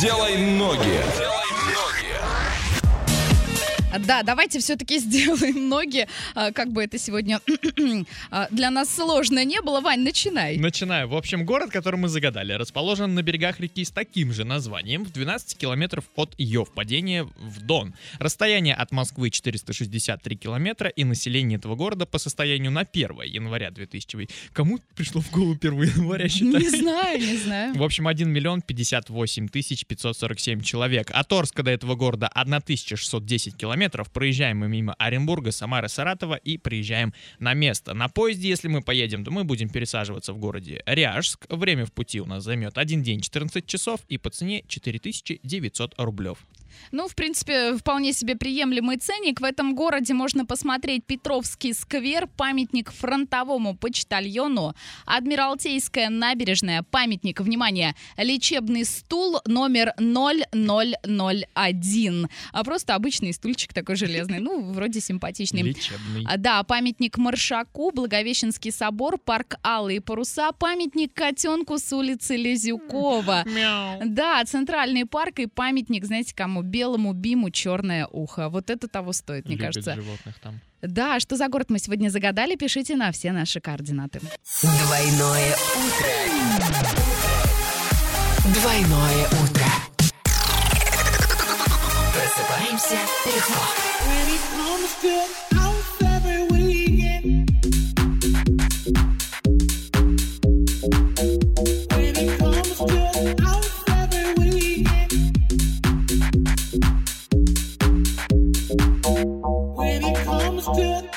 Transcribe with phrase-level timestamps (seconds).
[0.00, 1.43] Делай ноги.
[3.98, 7.40] Да, давайте все-таки сделаем ноги, а, как бы это сегодня
[8.30, 9.80] а, для нас сложно не было.
[9.80, 10.56] Вань, начинай.
[10.56, 11.08] Начинаю.
[11.08, 15.12] В общем, город, который мы загадали, расположен на берегах реки с таким же названием, в
[15.12, 17.94] 12 километров от ее впадения в Дон.
[18.18, 24.28] Расстояние от Москвы 463 километра, и население этого города по состоянию на 1 января 2000...
[24.52, 26.62] Кому пришло в голову 1 января считать?
[26.62, 27.74] Не знаю, не знаю.
[27.74, 31.10] В общем, 1 миллион 58 тысяч 547 человек.
[31.12, 33.83] От Орска до этого города 1610 километров.
[33.90, 37.94] Проезжаем мы мимо Оренбурга, Самары, Саратова и приезжаем на место.
[37.94, 41.46] На поезде, если мы поедем, то мы будем пересаживаться в городе Ряжск.
[41.48, 46.38] Время в пути у нас займет 1 день 14 часов и по цене 4900 рублев.
[46.92, 49.40] Ну, в принципе, вполне себе приемлемый ценник.
[49.40, 54.74] В этом городе можно посмотреть Петровский сквер, памятник фронтовому почтальону,
[55.06, 62.28] Адмиралтейская набережная, памятник, внимание, лечебный стул номер 0001.
[62.52, 65.62] А просто обычный стульчик такой железный, ну, вроде симпатичный.
[65.62, 66.26] Лечебный.
[66.38, 73.44] Да, памятник Маршаку, Благовещенский собор, парк Алые паруса, памятник котенку с улицы Лизюкова.
[74.04, 76.62] Да, центральный парк и памятник, знаете, кому?
[76.64, 78.48] Белому биму черное ухо.
[78.48, 79.94] Вот это того стоит, мне кажется.
[79.94, 80.60] животных там.
[80.82, 84.20] Да, что за город мы сегодня загадали, пишите на все наши координаты.
[84.62, 86.08] Двойное утро.
[88.52, 89.66] Двойное утро.
[92.12, 93.84] Просыпаемся легко.
[110.64, 111.13] still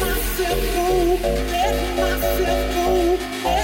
[0.00, 1.18] myself go,
[1.54, 3.61] let myself go,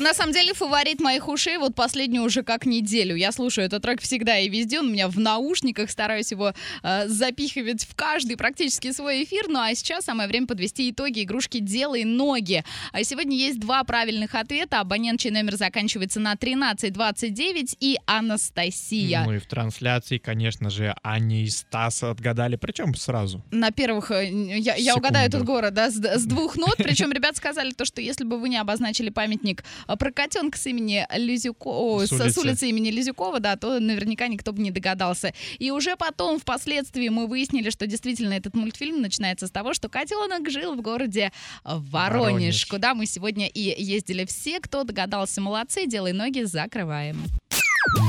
[0.00, 3.14] Это на самом деле фаворит моих ушей вот последнюю уже как неделю.
[3.16, 4.78] Я слушаю этот трек всегда и везде.
[4.78, 9.48] Он у меня в наушниках, стараюсь его э, запихивать в каждый практически свой эфир.
[9.48, 12.64] Ну а сейчас самое время подвести итоги игрушки «Делай ноги».
[12.92, 14.80] А сегодня есть два правильных ответа.
[14.80, 19.24] Абонент, чей номер заканчивается на 1329 и Анастасия.
[19.26, 23.44] Ну и в трансляции, конечно же, Аня и Стас отгадали, причем сразу.
[23.50, 26.76] На первых, э, я, я угадаю этот город, да, с, с двух нот.
[26.78, 29.62] Причем ребят сказали то, что если бы вы не обозначили памятник
[29.96, 32.40] про котенка с имени Лизюкова, С с, с улицы.
[32.40, 35.32] улицы имени Лизюкова, да, то наверняка никто бы не догадался.
[35.58, 40.50] И уже потом, впоследствии, мы выяснили, что действительно этот мультфильм начинается с того, что котенок
[40.50, 41.32] жил в городе
[41.64, 42.66] Воронеж, Воронеж.
[42.66, 44.60] куда мы сегодня и ездили все.
[44.60, 47.22] Кто догадался, молодцы, делай ноги, закрываем.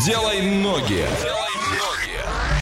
[0.06, 1.06] Делай ноги.